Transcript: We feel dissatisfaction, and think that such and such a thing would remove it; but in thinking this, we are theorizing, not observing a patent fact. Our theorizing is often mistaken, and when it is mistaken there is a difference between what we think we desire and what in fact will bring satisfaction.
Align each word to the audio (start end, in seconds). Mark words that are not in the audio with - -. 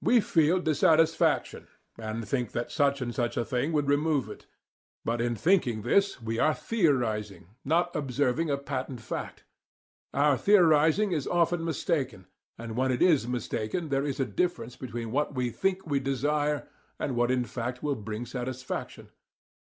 We 0.00 0.22
feel 0.22 0.58
dissatisfaction, 0.60 1.66
and 1.98 2.26
think 2.26 2.52
that 2.52 2.72
such 2.72 3.02
and 3.02 3.14
such 3.14 3.36
a 3.36 3.44
thing 3.44 3.72
would 3.74 3.90
remove 3.90 4.26
it; 4.30 4.46
but 5.04 5.20
in 5.20 5.36
thinking 5.36 5.82
this, 5.82 6.18
we 6.18 6.38
are 6.38 6.54
theorizing, 6.54 7.48
not 7.62 7.94
observing 7.94 8.48
a 8.48 8.56
patent 8.56 9.02
fact. 9.02 9.44
Our 10.14 10.38
theorizing 10.38 11.12
is 11.12 11.28
often 11.28 11.62
mistaken, 11.62 12.26
and 12.56 12.74
when 12.74 12.90
it 12.90 13.02
is 13.02 13.28
mistaken 13.28 13.90
there 13.90 14.06
is 14.06 14.18
a 14.18 14.24
difference 14.24 14.76
between 14.76 15.10
what 15.10 15.34
we 15.34 15.50
think 15.50 15.86
we 15.86 16.00
desire 16.00 16.66
and 16.98 17.14
what 17.14 17.30
in 17.30 17.44
fact 17.44 17.82
will 17.82 17.96
bring 17.96 18.24
satisfaction. 18.24 19.10